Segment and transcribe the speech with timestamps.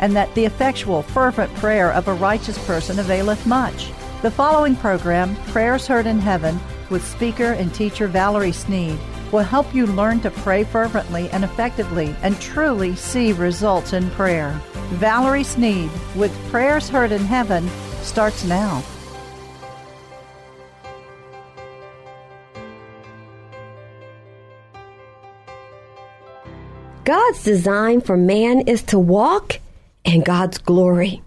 [0.00, 3.92] and that the effectual, fervent prayer of a righteous person availeth much.
[4.22, 6.58] The following program, Prayers Heard in Heaven,
[6.90, 8.98] with speaker and teacher Valerie Sneed,
[9.30, 14.60] will help you learn to pray fervently and effectively and truly see results in prayer.
[14.94, 17.68] Valerie Sneed with Prayers Heard in Heaven
[18.02, 18.82] starts now.
[27.04, 29.58] God's design for man is to walk
[30.04, 31.22] and God's glory.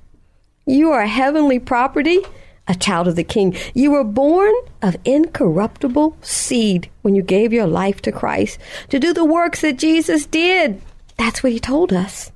[0.66, 2.19] You are a heavenly property,
[2.67, 3.55] a child of the King.
[3.73, 9.13] You were born of incorruptible seed when you gave your life to Christ to do
[9.13, 10.81] the works that Jesus did.
[11.17, 12.31] That's what he told us.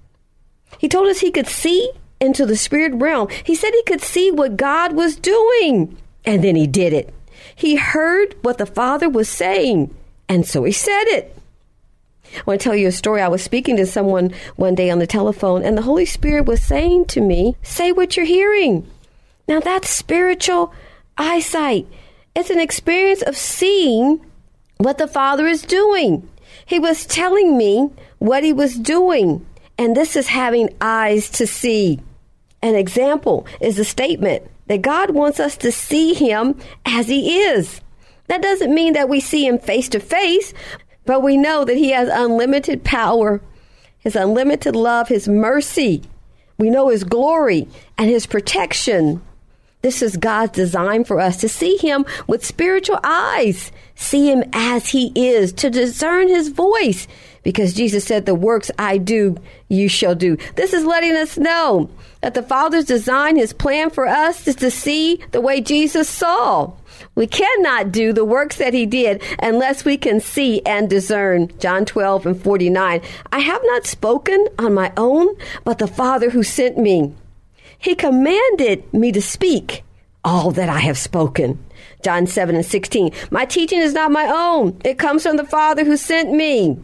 [0.78, 3.30] He told us he could see into the spirit realm.
[3.44, 7.14] He said he could see what God was doing, and then he did it.
[7.56, 9.96] He heard what the Father was saying,
[10.28, 11.37] and so he said it.
[12.36, 13.22] I want to tell you a story.
[13.22, 16.62] I was speaking to someone one day on the telephone, and the Holy Spirit was
[16.62, 18.90] saying to me, Say what you're hearing.
[19.48, 20.74] Now, that's spiritual
[21.18, 21.88] eyesight.
[22.36, 24.24] It's an experience of seeing
[24.78, 26.28] what the Father is doing.
[26.66, 27.90] He was telling me
[28.20, 29.46] what He was doing,
[29.78, 32.00] and this is having eyes to see.
[32.62, 37.82] An example is a statement that God wants us to see Him as He is.
[38.28, 40.54] That doesn't mean that we see Him face to face,
[41.08, 43.42] but we know that He has unlimited power,
[43.98, 46.04] His unlimited love, His mercy.
[46.60, 49.22] We know His glory and His protection.
[49.82, 54.90] This is God's design for us to see Him with spiritual eyes, see Him as
[54.90, 57.08] He is, to discern His voice.
[57.48, 59.38] Because Jesus said, The works I do,
[59.70, 60.36] you shall do.
[60.56, 64.70] This is letting us know that the Father's design, His plan for us is to
[64.70, 66.74] see the way Jesus saw.
[67.16, 71.58] We cannot do the works that he did unless we can see and discern.
[71.58, 73.02] John 12 and 49.
[73.32, 75.34] I have not spoken on my own,
[75.64, 77.14] but the Father who sent me.
[77.80, 79.86] He commanded me to speak
[80.22, 81.64] all that I have spoken.
[82.04, 83.14] John 7 and 16.
[83.32, 84.82] My teaching is not my own.
[84.84, 86.78] It comes from the Father who sent me.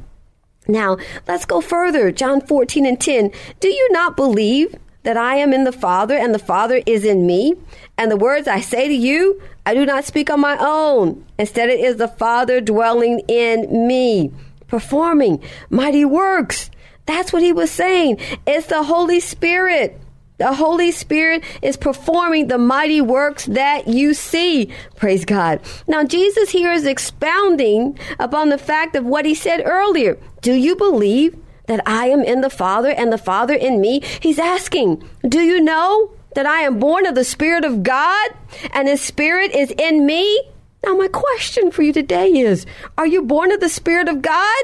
[0.68, 0.98] Now,
[1.28, 2.12] let's go further.
[2.12, 3.32] John 14 and 10.
[3.60, 7.28] Do you not believe that I am in the Father and the Father is in
[7.28, 7.56] me?
[7.98, 11.26] And the words I say to you, I do not speak on my own.
[11.38, 14.32] Instead, it is the Father dwelling in me,
[14.68, 16.70] performing mighty works.
[17.06, 18.20] That's what he was saying.
[18.48, 20.00] It's the Holy Spirit.
[20.44, 24.74] The Holy Spirit is performing the mighty works that you see.
[24.98, 25.62] Praise God.
[25.88, 30.18] Now, Jesus here is expounding upon the fact of what he said earlier.
[30.42, 31.38] Do you believe
[31.68, 34.02] that I am in the Father and the Father in me?
[34.20, 38.32] He's asking, Do you know that I am born of the Spirit of God
[38.74, 40.44] and His Spirit is in me?
[40.84, 42.66] Now, my question for you today is
[42.98, 44.64] Are you born of the Spirit of God?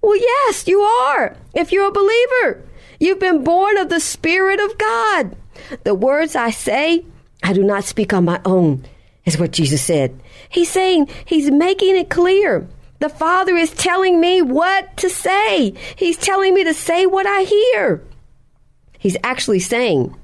[0.00, 1.36] Well, yes, you are.
[1.54, 2.62] If you're a believer,
[2.98, 5.36] you've been born of the Spirit of God.
[5.84, 7.04] The words I say,
[7.42, 8.84] I do not speak on my own,
[9.24, 10.18] is what Jesus said.
[10.48, 12.66] He's saying, He's making it clear.
[13.00, 15.74] The Father is telling me what to say.
[15.96, 18.02] He's telling me to say what I hear.
[18.98, 20.16] He's actually saying,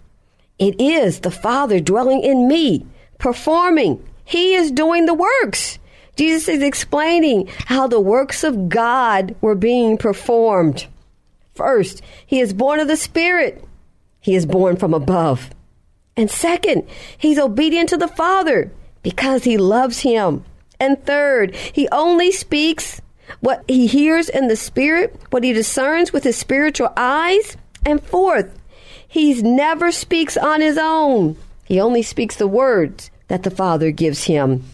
[0.58, 2.86] it is the Father dwelling in me,
[3.18, 4.02] performing.
[4.24, 5.78] He is doing the works.
[6.16, 10.86] Jesus is explaining how the works of God were being performed.
[11.54, 13.64] First, he is born of the Spirit.
[14.20, 15.50] He is born from above.
[16.16, 16.86] And second,
[17.18, 18.70] he's obedient to the Father
[19.02, 20.44] because he loves him.
[20.80, 23.00] And third, he only speaks
[23.40, 27.56] what he hears in the Spirit, what he discerns with his spiritual eyes.
[27.86, 28.58] And fourth,
[29.06, 31.36] he never speaks on his own.
[31.64, 34.64] He only speaks the words that the Father gives him.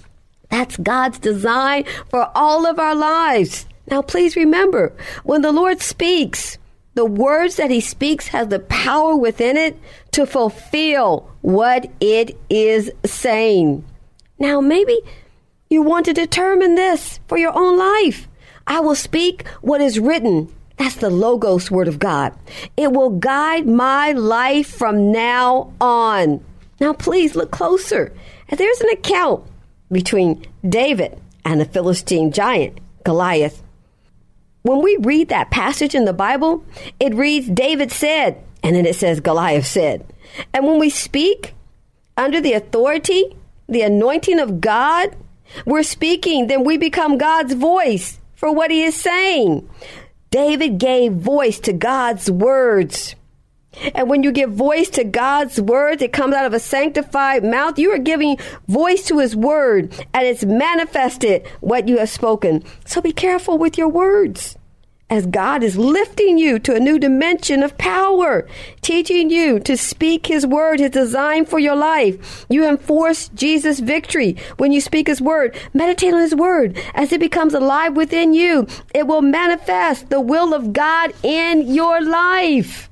[0.51, 3.67] That's God's design for all of our lives.
[3.89, 4.93] Now, please remember,
[5.25, 6.59] when the Lord speaks,
[6.95, 9.79] the words that he speaks has the power within it
[10.13, 13.85] to fulfill what it is saying.
[14.39, 14.99] Now, maybe
[15.69, 18.27] you want to determine this for your own life.
[18.67, 20.53] I will speak what is written.
[20.77, 22.35] That's the Logos Word of God.
[22.77, 26.45] It will guide my life from now on.
[26.81, 28.13] Now, please look closer.
[28.49, 29.45] There's an account
[29.93, 33.63] between David and the Philistine giant, Goliath.
[34.63, 36.65] When we read that passage in the Bible,
[36.99, 40.05] it reads David said, and then it says Goliath said.
[40.53, 41.55] And when we speak
[42.17, 43.37] under the authority,
[43.69, 45.17] the anointing of God,
[45.65, 49.69] we're speaking, then we become God's voice for what he is saying.
[50.31, 53.17] David gave voice to God's words.
[53.95, 57.79] And when you give voice to God's word that comes out of a sanctified mouth,
[57.79, 58.37] you are giving
[58.69, 62.65] voice to his word and it's manifested what you have spoken.
[62.85, 64.57] So be careful with your words
[65.11, 68.47] as God is lifting you to a new dimension of power,
[68.81, 72.47] teaching you to speak His word, His design for your life.
[72.49, 75.59] You enforce Jesus' victory when you speak His word.
[75.75, 78.69] Meditate on His word as it becomes alive within you.
[78.95, 82.90] It will manifest the will of God in your life.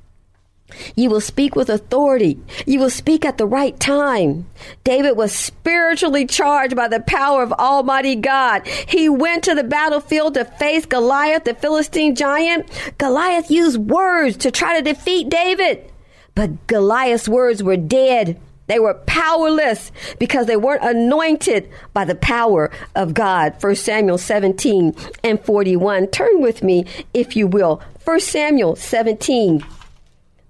[0.95, 2.39] You will speak with authority.
[2.65, 4.47] You will speak at the right time.
[4.83, 8.67] David was spiritually charged by the power of Almighty God.
[8.67, 12.69] He went to the battlefield to face Goliath, the Philistine giant.
[12.97, 15.91] Goliath used words to try to defeat David.
[16.35, 18.39] But Goliath's words were dead.
[18.67, 23.55] They were powerless because they weren't anointed by the power of God.
[23.59, 26.07] 1 Samuel 17 and 41.
[26.07, 27.81] Turn with me, if you will.
[28.05, 29.65] 1 Samuel 17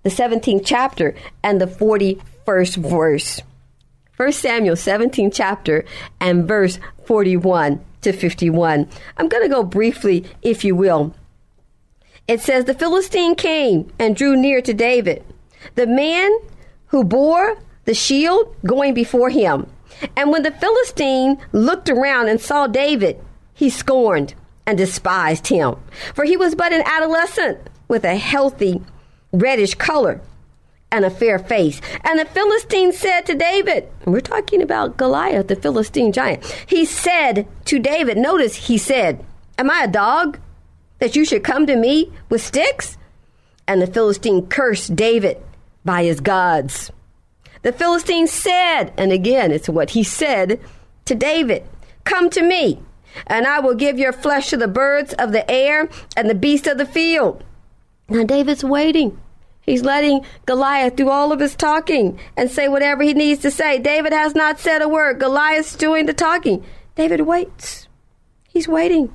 [0.04, 3.42] the 17th chapter and the 41st verse.
[4.18, 5.86] 1 Samuel 17 chapter
[6.20, 8.88] and verse 41 to 51.
[9.18, 11.16] I'm going to go briefly, if you will.
[12.28, 15.24] It says, The Philistine came and drew near to David,
[15.76, 16.32] the man
[16.88, 19.68] who bore the shield going before him.
[20.16, 23.20] And when the Philistine looked around and saw David,
[23.54, 24.36] he scorned
[24.66, 25.76] and despised him,
[26.14, 27.58] for he was but an adolescent
[27.88, 28.82] with a healthy
[29.32, 30.22] reddish color
[30.92, 31.82] and a fair face.
[32.04, 36.46] And the Philistine said to David, we're talking about Goliath, the Philistine giant.
[36.68, 39.24] He said to David, notice he said,
[39.58, 40.40] Am I a dog
[41.00, 42.98] that you should come to me with sticks?
[43.68, 45.38] And the Philistine cursed David
[45.86, 46.92] by his gods.
[47.62, 50.60] The Philistine said, and again, it's what he said
[51.06, 51.64] to David,
[52.06, 52.82] Come to me,
[53.28, 56.68] and I will give your flesh to the birds of the air and the beasts
[56.68, 57.44] of the field
[58.10, 59.20] now David's waiting.
[59.62, 63.78] He's letting Goliath do all of his talking and say whatever he needs to say.
[63.78, 65.20] David has not said a word.
[65.20, 66.66] Goliath's doing the talking.
[66.96, 67.88] David waits.
[68.48, 69.14] He's waiting.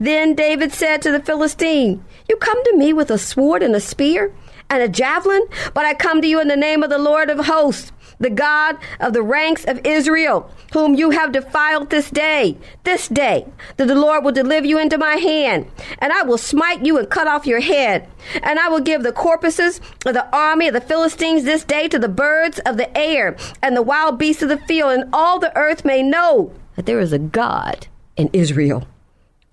[0.00, 3.80] Then David said to the Philistine, You come to me with a sword and a
[3.80, 4.32] spear
[4.70, 7.46] and a javelin, but I come to you in the name of the Lord of
[7.46, 13.08] hosts the God of the ranks of Israel, whom you have defiled this day, this
[13.08, 16.98] day, that the Lord will deliver you into my hand, and I will smite you
[16.98, 18.08] and cut off your head.
[18.42, 21.98] And I will give the corpses of the army of the Philistines this day to
[21.98, 25.56] the birds of the air and the wild beasts of the field, and all the
[25.56, 27.86] earth may know that there is a God
[28.16, 28.86] in Israel.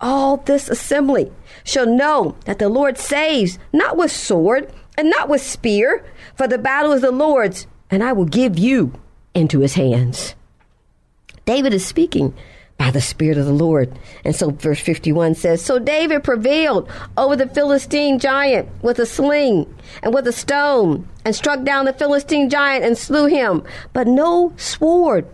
[0.00, 1.32] All this assembly
[1.64, 6.04] shall know that the Lord saves, not with sword and not with spear,
[6.34, 8.92] for the battle is the Lord's and I will give you
[9.34, 10.34] into his hands.
[11.44, 12.34] David is speaking
[12.78, 13.98] by the Spirit of the Lord.
[14.24, 19.72] And so verse 51 says, So David prevailed over the Philistine giant with a sling
[20.02, 23.62] and with a stone, and struck down the Philistine giant and slew him.
[23.92, 25.26] But no sword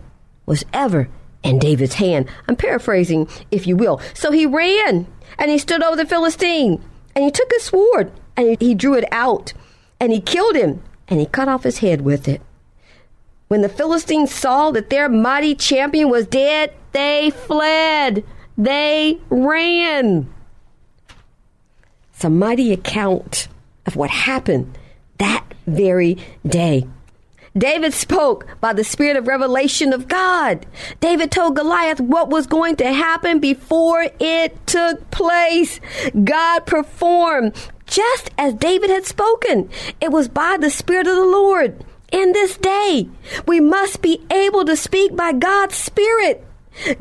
[0.45, 1.09] was ever
[1.43, 2.29] in David's hand.
[2.47, 3.99] I'm paraphrasing, if you will.
[4.13, 5.07] So he ran
[5.37, 6.81] and he stood over the Philistine,
[7.15, 9.53] and he took his sword and he drew it out,
[9.99, 12.41] and he killed him and he cut off his head with it.
[13.47, 18.23] When the Philistines saw that their mighty champion was dead, they fled.
[18.57, 20.31] They ran.
[22.13, 23.47] It's a mighty account
[23.85, 24.77] of what happened
[25.17, 26.87] that very day.
[27.55, 30.65] David spoke by the spirit of revelation of God.
[30.99, 35.79] David told Goliath what was going to happen before it took place.
[36.23, 37.55] God performed
[37.93, 39.69] just as David had spoken.
[40.01, 41.85] It was by the Spirit of the Lord.
[42.11, 43.07] In this day,
[43.47, 46.43] we must be able to speak by God's Spirit.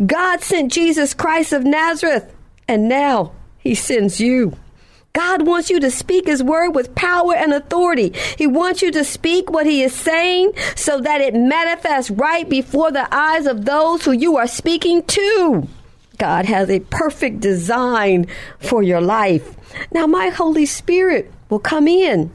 [0.04, 2.34] God sent Jesus Christ of Nazareth,
[2.68, 4.52] and now He sends you.
[5.14, 8.12] God wants you to speak His word with power and authority.
[8.36, 12.92] He wants you to speak what He is saying so that it manifests right before
[12.92, 15.68] the eyes of those who you are speaking to.
[16.18, 18.26] God has a perfect design
[18.58, 19.56] for your life.
[19.92, 22.30] Now, my Holy Spirit will come in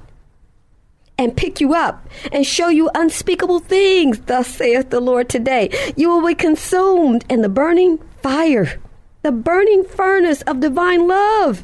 [1.18, 5.70] and pick you up and show you unspeakable things, thus saith the Lord today.
[5.96, 8.80] You will be consumed in the burning fire,
[9.24, 11.64] the burning furnace of divine love.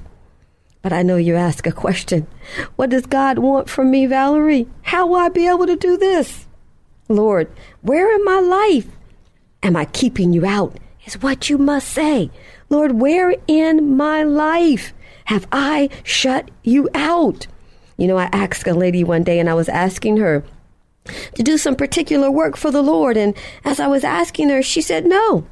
[0.81, 2.27] But I know you ask a question.
[2.75, 4.67] What does God want from me, Valerie?
[4.81, 6.45] How will I be able to do this?
[7.07, 7.49] Lord,
[7.81, 8.87] where in my life
[9.61, 10.77] am I keeping you out?
[11.05, 12.31] Is what you must say.
[12.69, 14.93] Lord, where in my life
[15.25, 17.47] have I shut you out?
[17.97, 20.43] You know, I asked a lady one day and I was asking her
[21.35, 23.17] to do some particular work for the Lord.
[23.17, 25.45] And as I was asking her, she said no.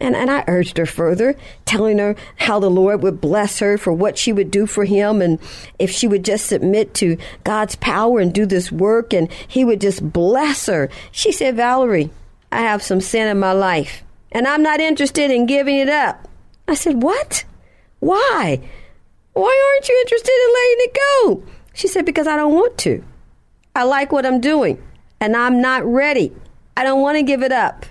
[0.00, 3.92] And, and I urged her further, telling her how the Lord would bless her for
[3.92, 5.20] what she would do for him.
[5.20, 5.40] And
[5.78, 9.80] if she would just submit to God's power and do this work, and he would
[9.80, 10.88] just bless her.
[11.10, 12.10] She said, Valerie,
[12.52, 16.28] I have some sin in my life, and I'm not interested in giving it up.
[16.66, 17.44] I said, What?
[18.00, 18.60] Why?
[19.32, 21.42] Why aren't you interested in letting it go?
[21.72, 23.02] She said, Because I don't want to.
[23.74, 24.82] I like what I'm doing,
[25.20, 26.32] and I'm not ready.
[26.76, 27.86] I don't want to give it up.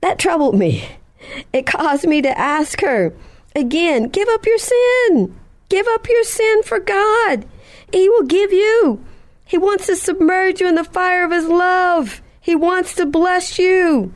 [0.00, 0.86] That troubled me.
[1.52, 3.12] It caused me to ask her
[3.54, 5.34] again, Give up your sin.
[5.68, 7.46] Give up your sin for God.
[7.92, 9.04] He will give you.
[9.44, 12.20] He wants to submerge you in the fire of His love.
[12.40, 14.12] He wants to bless you.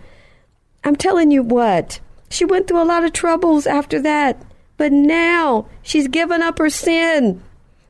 [0.85, 4.43] I'm telling you what, she went through a lot of troubles after that.
[4.77, 7.43] But now she's given up her sin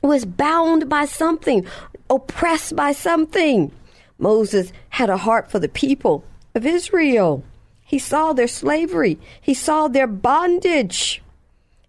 [0.00, 1.66] who is bound by something,
[2.08, 3.72] oppressed by something.
[4.16, 7.42] Moses had a heart for the people of Israel.
[7.84, 11.20] He saw their slavery, he saw their bondage.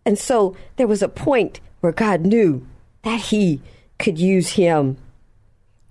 [0.06, 2.66] And so there was a point where God knew
[3.04, 3.62] that he
[4.00, 4.98] could use him.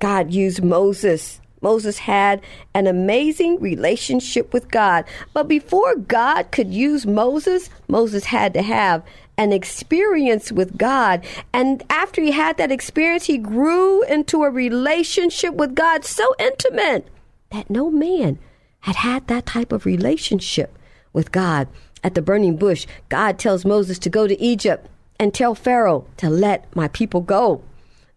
[0.01, 2.43] God used Moses Moses had
[2.75, 5.05] an amazing relationship with God.
[5.33, 9.03] But before God could use Moses, Moses had to have
[9.37, 11.25] an experience with God.
[11.53, 17.09] And after he had that experience, he grew into a relationship with God so intimate
[17.51, 18.39] that no man
[18.83, 20.79] had had that type of relationship
[21.13, 21.67] with God.
[22.05, 24.87] At the burning bush, God tells Moses to go to Egypt
[25.19, 27.61] and tell Pharaoh to let my people go.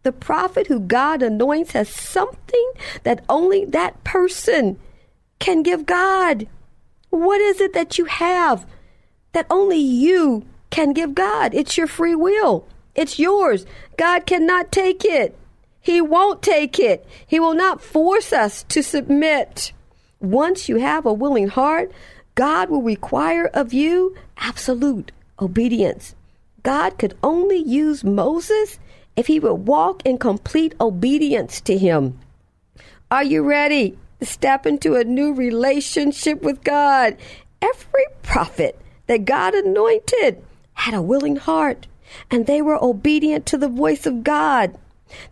[0.03, 2.72] The prophet who God anoints has something
[3.03, 4.79] that only that person
[5.39, 6.48] can give God.
[7.10, 8.65] What is it that you have
[9.34, 11.53] that only you can give God?
[11.53, 12.65] It's your free will.
[12.96, 13.65] It's yours.
[13.98, 15.38] God cannot take it.
[15.82, 17.06] He won't take it.
[17.25, 19.74] He will not force us to submit.
[20.20, 21.91] Once you have a willing heart,
[22.36, 26.15] God will require of you absolute obedience.
[26.63, 28.79] God could only use Moses
[29.19, 32.17] if he would walk in complete obedience to him.
[33.11, 37.17] Are you ready to step into a new relationship with God?
[37.61, 40.41] Every prophet that God anointed
[40.75, 41.85] had a willing heart
[42.31, 44.77] and they were obedient to the voice of God.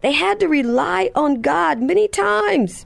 [0.01, 2.85] They had to rely on God many times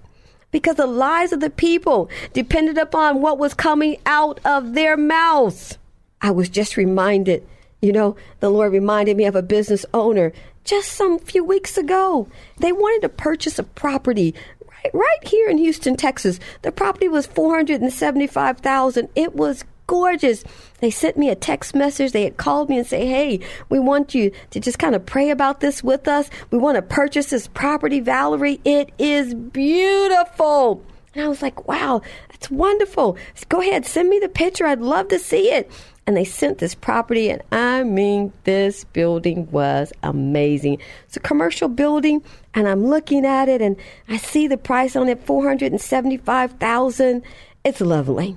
[0.52, 5.80] because the lives of the people depended upon what was coming out of their mouths.
[6.22, 7.44] I was just reminded
[7.82, 12.28] You know, the Lord reminded me of a business owner just some few weeks ago.
[12.58, 14.34] They wanted to purchase a property
[14.68, 16.40] right, right here in Houston, Texas.
[16.62, 19.10] The property was 475,000.
[19.16, 20.44] It was gorgeous.
[20.80, 22.14] They sent me a text message.
[22.14, 25.30] They had called me and say, "Hey, we want you to just kind of pray
[25.30, 26.30] about this with us.
[26.50, 28.62] We want to purchase this property, Valerie.
[28.64, 30.82] It is beautiful."
[31.14, 33.18] And I was like, "Wow, that's wonderful.
[33.50, 34.66] Go ahead, send me the picture.
[34.66, 35.70] I'd love to see it."
[36.08, 40.80] And they sent this property, and I mean, this building was amazing.
[41.06, 42.24] It's a commercial building,
[42.56, 43.78] and I'm looking at it, and
[44.10, 47.24] I see the price on it, four hundred and seventy-five thousand.
[47.64, 48.36] It's lovely.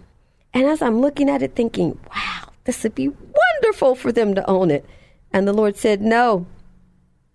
[0.53, 4.49] And as I'm looking at it, thinking, wow, this would be wonderful for them to
[4.49, 4.85] own it.
[5.33, 6.47] And the Lord said, no,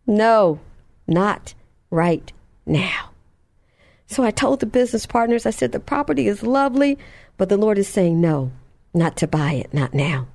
[0.05, 0.59] no,
[1.07, 1.53] not
[1.89, 2.31] right
[2.65, 3.09] now.
[4.05, 6.98] So I told the business partners, I said, the property is lovely,
[7.38, 8.51] but the Lord is saying, no,
[9.00, 10.27] not to buy it, not now.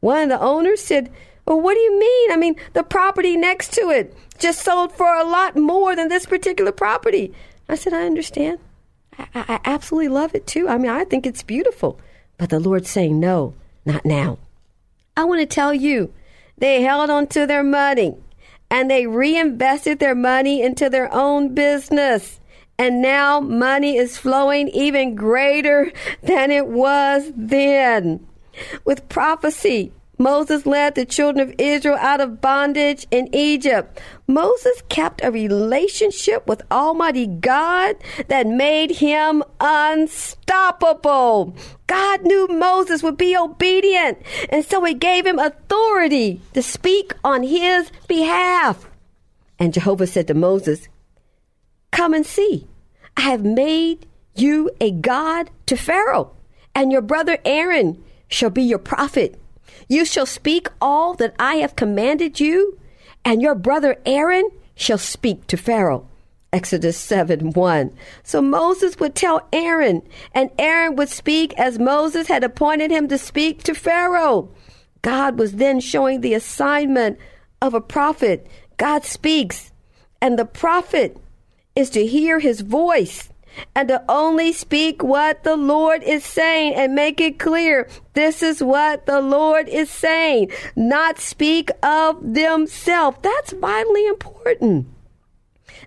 [0.00, 1.10] One of the owners said,
[1.46, 2.32] well, what do you mean?
[2.32, 6.24] I mean, the property next to it just sold for a lot more than this
[6.24, 7.34] particular property.
[7.68, 8.58] I said, I understand.
[9.18, 10.68] I, I absolutely love it too.
[10.68, 11.98] I mean, I think it's beautiful.
[12.38, 13.54] But the Lord's saying, no,
[13.84, 14.38] not now.
[15.16, 16.12] I want to tell you,
[16.56, 18.14] they held on to their money
[18.70, 22.40] and they reinvested their money into their own business.
[22.78, 28.26] And now money is flowing even greater than it was then.
[28.84, 34.00] With prophecy, Moses led the children of Israel out of bondage in Egypt.
[34.28, 37.96] Moses kept a relationship with Almighty God
[38.28, 41.56] that made him unstoppable.
[41.86, 44.18] God knew Moses would be obedient,
[44.50, 48.88] and so he gave him authority to speak on his behalf.
[49.58, 50.88] And Jehovah said to Moses,
[51.94, 52.66] Come and see.
[53.16, 56.32] I have made you a God to Pharaoh,
[56.74, 59.40] and your brother Aaron shall be your prophet.
[59.88, 62.80] You shall speak all that I have commanded you,
[63.24, 66.08] and your brother Aaron shall speak to Pharaoh.
[66.52, 67.96] Exodus 7 1.
[68.24, 70.02] So Moses would tell Aaron,
[70.34, 74.50] and Aaron would speak as Moses had appointed him to speak to Pharaoh.
[75.02, 77.20] God was then showing the assignment
[77.62, 78.48] of a prophet.
[78.78, 79.70] God speaks,
[80.20, 81.18] and the prophet
[81.76, 83.30] is to hear his voice
[83.74, 87.88] and to only speak what the Lord is saying and make it clear.
[88.14, 93.18] This is what the Lord is saying, not speak of themselves.
[93.22, 94.86] That's vitally important.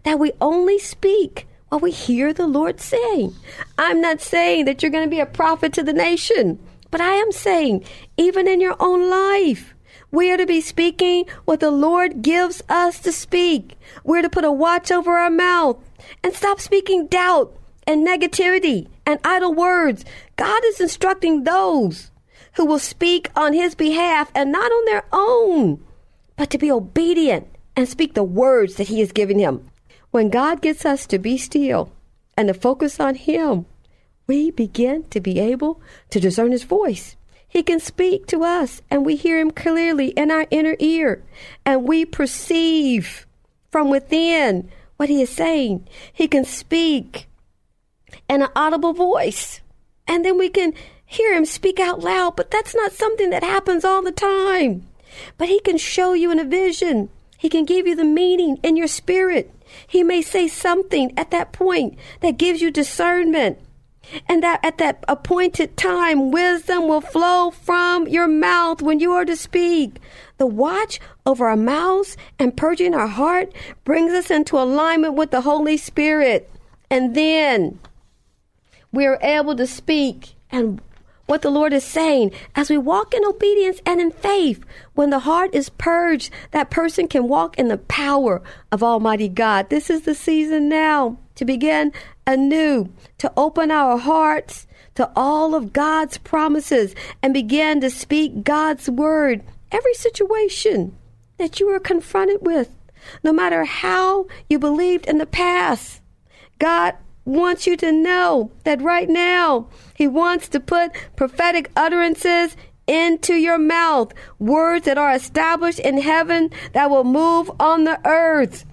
[0.03, 3.35] That we only speak what we hear the Lord saying.
[3.77, 6.59] I'm not saying that you're going to be a prophet to the nation,
[6.91, 7.83] but I am saying,
[8.15, 9.73] even in your own life,
[10.17, 13.77] we are to be speaking what the Lord gives us to speak.
[14.03, 15.77] We're to put a watch over our mouth
[16.23, 20.03] and stop speaking doubt and negativity and idle words.
[20.35, 22.09] God is instructing those
[22.53, 25.85] who will speak on his behalf and not on their own,
[26.35, 29.69] but to be obedient and speak the words that he has given him.
[30.09, 31.91] When God gets us to be still
[32.35, 33.67] and to focus on him,
[34.25, 37.15] we begin to be able to discern his voice.
[37.47, 41.23] He can speak to us and we hear him clearly in our inner ear
[41.65, 43.25] and we perceive
[43.71, 45.87] from within what he is saying.
[46.11, 47.27] He can speak
[48.29, 49.61] in an audible voice.
[50.07, 50.73] And then we can
[51.05, 54.87] hear him speak out loud, but that's not something that happens all the time.
[55.37, 57.09] But he can show you in a vision.
[57.37, 59.53] He can give you the meaning in your spirit.
[59.85, 63.59] He may say something at that point that gives you discernment.
[64.27, 69.25] And that at that appointed time, wisdom will flow from your mouth when you are
[69.25, 69.99] to speak.
[70.37, 75.41] The watch over our mouths and purging our heart brings us into alignment with the
[75.41, 76.49] Holy Spirit.
[76.89, 77.79] And then
[78.91, 80.81] we are able to speak and
[81.25, 84.63] what the Lord is saying as we walk in obedience and in faith.
[84.93, 88.41] When the heart is purged, that person can walk in the power
[88.71, 89.69] of Almighty God.
[89.69, 91.91] This is the season now to begin
[92.27, 98.89] anew, to open our hearts to all of God's promises and begin to speak God's
[98.89, 99.43] word.
[99.71, 100.97] Every situation
[101.37, 102.69] that you are confronted with,
[103.23, 106.01] no matter how you believed in the past,
[106.59, 113.33] God wants you to know that right now He wants to put prophetic utterances into
[113.35, 118.65] your mouth, words that are established in heaven that will move on the earth.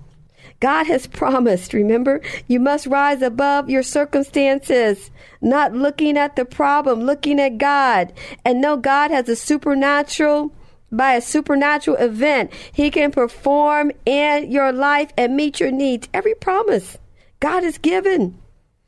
[0.64, 5.10] God has promised, remember, you must rise above your circumstances,
[5.42, 8.14] not looking at the problem, looking at God.
[8.46, 10.52] And know God has a supernatural,
[10.90, 16.08] by a supernatural event, He can perform in your life and meet your needs.
[16.14, 16.96] Every promise
[17.40, 18.38] God has given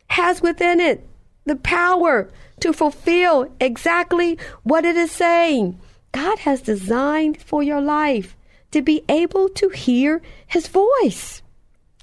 [0.09, 1.07] has within it
[1.45, 5.79] the power to fulfill exactly what it is saying.
[6.13, 8.35] God has designed for your life
[8.71, 11.43] to be able to hear His voice.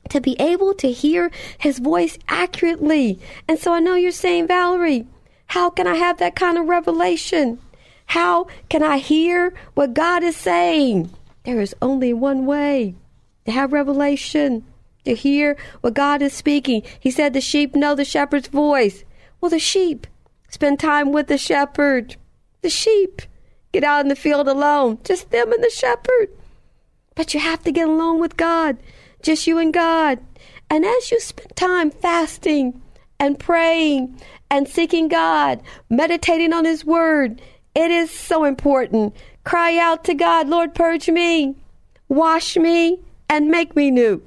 [0.10, 3.20] To be able to hear his voice accurately.
[3.48, 5.08] And so I know you're saying, Valerie,
[5.48, 7.60] how can I have that kind of revelation?
[8.08, 11.10] How can I hear what God is saying?
[11.46, 12.96] There is only one way
[13.46, 14.66] to have revelation,
[15.06, 16.84] to hear what God is speaking.
[17.00, 19.04] He said the sheep know the shepherd's voice.
[19.42, 20.08] Well, the sheep
[20.50, 22.16] spend time with the shepherd.
[22.62, 23.22] The sheep
[23.74, 26.30] get out in the field alone, just them and the shepherd.
[27.16, 28.78] But you have to get along with God,
[29.24, 30.20] just you and God.
[30.70, 32.82] And as you spend time fasting
[33.20, 37.42] and praying and seeking God, meditating on His Word,
[37.74, 39.16] it is so important.
[39.44, 41.56] Cry out to God, Lord, purge me,
[42.08, 44.22] wash me, and make me new.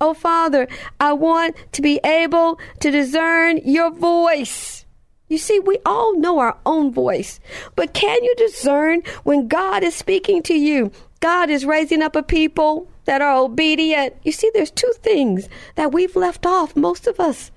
[0.00, 0.68] Oh, Father,
[1.00, 4.84] I want to be able to discern your voice.
[5.28, 7.40] You see, we all know our own voice,
[7.74, 10.92] but can you discern when God is speaking to you?
[11.20, 14.14] God is raising up a people that are obedient.
[14.22, 17.50] You see, there's two things that we've left off, most of us,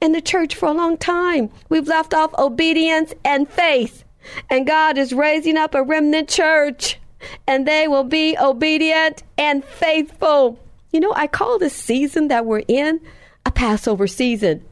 [0.00, 1.50] in the church for a long time.
[1.68, 4.04] We've left off obedience and faith.
[4.48, 6.98] And God is raising up a remnant church,
[7.46, 10.58] and they will be obedient and faithful.
[10.92, 13.00] You know, I call this season that we're in
[13.46, 14.64] a Passover season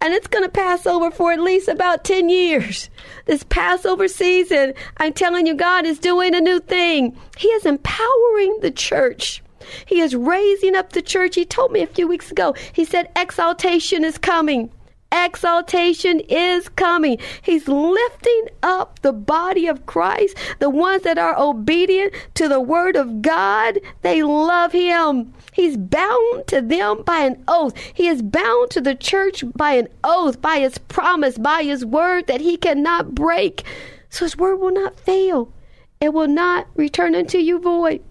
[0.00, 2.90] and it's going to pass over for at least about 10 years.
[3.24, 7.16] This Passover season, I'm telling you, God is doing a new thing.
[7.38, 9.42] He is empowering the church.
[9.86, 11.34] He is raising up the church.
[11.34, 14.70] He told me a few weeks ago, He said, exaltation is coming.
[15.12, 17.18] Exaltation is coming.
[17.42, 22.96] He's lifting up the body of Christ, the ones that are obedient to the word
[22.96, 23.78] of God.
[24.02, 25.32] They love Him.
[25.54, 27.76] He's bound to them by an oath.
[27.94, 32.26] He is bound to the church by an oath, by his promise, by his word
[32.26, 33.62] that he cannot break.
[34.10, 35.52] So his word will not fail.
[36.00, 38.02] It will not return unto you void.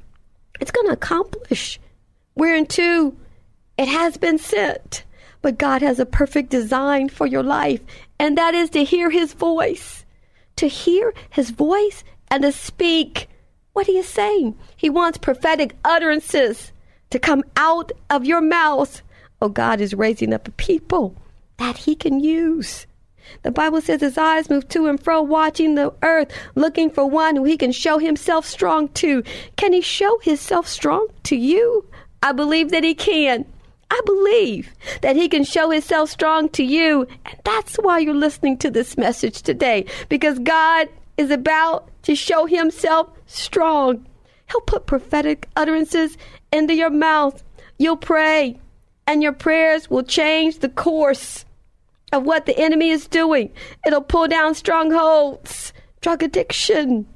[0.63, 1.77] It's going to accomplish
[2.35, 3.13] whereunto
[3.77, 5.03] it has been sent.
[5.41, 7.81] But God has a perfect design for your life,
[8.17, 10.05] and that is to hear his voice.
[10.55, 13.27] To hear his voice and to speak
[13.73, 14.57] what he is saying.
[14.77, 16.71] He wants prophetic utterances
[17.09, 19.01] to come out of your mouth.
[19.41, 21.13] Oh, God is raising up a people
[21.57, 22.87] that He can use.
[23.43, 27.35] The Bible says his eyes move to and fro, watching the earth, looking for one
[27.35, 29.23] who he can show himself strong to.
[29.55, 31.85] Can he show himself strong to you?
[32.21, 33.45] I believe that he can.
[33.91, 37.07] I believe that he can show himself strong to you.
[37.25, 42.45] And that's why you're listening to this message today, because God is about to show
[42.45, 44.07] himself strong.
[44.49, 46.17] He'll put prophetic utterances
[46.51, 47.43] into your mouth.
[47.77, 48.59] You'll pray,
[49.05, 51.45] and your prayers will change the course
[52.13, 53.51] of what the enemy is doing.
[53.85, 57.07] It'll pull down strongholds, drug addiction,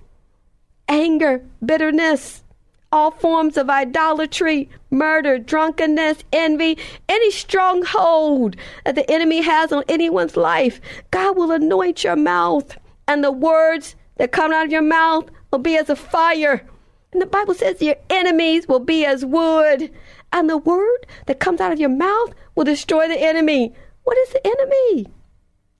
[0.90, 2.44] anger, bitterness,
[2.92, 8.56] all forms of idolatry, murder, drunkenness, envy, any stronghold
[8.86, 10.82] that the enemy has on anyone's life.
[11.12, 15.60] God will anoint your mouth, and the words that come out of your mouth will
[15.60, 16.66] be as a fire
[17.14, 19.90] and the Bible says your enemies will be as wood,
[20.34, 23.74] and the word that comes out of your mouth will destroy the enemy.
[24.08, 25.08] What is the enemy?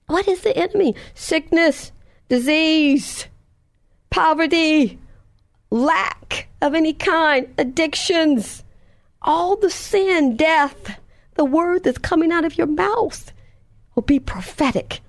[0.08, 0.96] What is the enemy?
[1.14, 1.94] Sickness,
[2.28, 3.28] disease,
[4.10, 5.00] poverty,
[5.72, 8.66] lack of any kind, addictions,
[9.22, 11.00] all the sin, death.
[11.36, 13.32] The word that's coming out of your mouth
[13.96, 15.00] will be prophetic.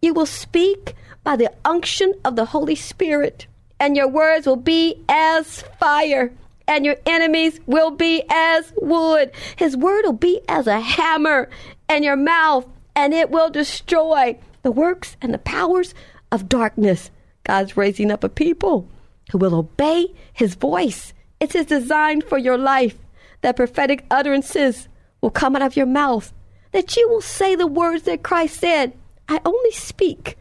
[0.00, 3.48] You will speak by the unction of the Holy Spirit
[3.80, 6.32] and your words will be as fire,
[6.70, 9.32] and your enemies will be as wood.
[9.56, 11.50] His word will be as a hammer
[11.88, 15.94] in your mouth, and it will destroy the works and the powers
[16.30, 17.10] of darkness.
[17.42, 18.88] God's raising up a people
[19.32, 21.12] who will obey his voice.
[21.40, 22.96] It's his design for your life
[23.40, 24.88] that prophetic utterances
[25.20, 26.32] will come out of your mouth,
[26.70, 28.92] that you will say the words that Christ said
[29.28, 30.36] I only speak,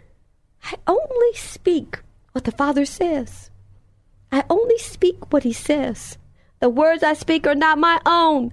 [0.63, 2.01] I only speak
[2.33, 3.48] what the Father says.
[4.79, 6.17] Speak what He says.
[6.59, 8.51] The words I speak are not my own,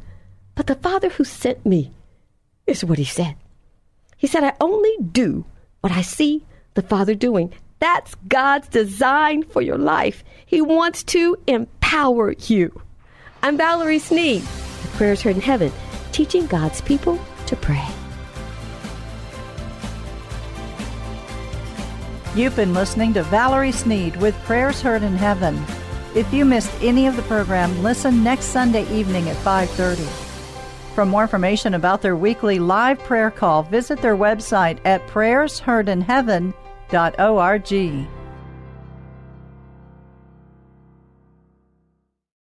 [0.54, 1.92] but the Father who sent me
[2.66, 3.36] is what He said.
[4.16, 5.44] He said, I only do
[5.80, 7.52] what I see the Father doing.
[7.78, 10.24] That's God's design for your life.
[10.46, 12.80] He wants to empower you.
[13.42, 14.42] I'm Valerie Sneed,
[14.94, 15.72] Prayers Heard in Heaven,
[16.12, 17.86] teaching God's people to pray.
[22.34, 25.62] You've been listening to Valerie Sneed with Prayers Heard in Heaven.
[26.16, 30.08] If you missed any of the program, listen next Sunday evening at 5:30.
[30.94, 38.06] For more information about their weekly live prayer call, visit their website at prayersheardinheaven.org.